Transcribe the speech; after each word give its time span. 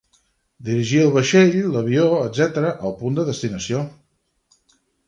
Dirigir 0.69 1.01
el 1.07 1.11
vaixell, 1.17 1.53
l'avió, 1.75 2.07
etc., 2.31 2.67
al 2.89 2.99
punt 3.05 3.21
de 3.21 3.31
destinació. 3.33 3.87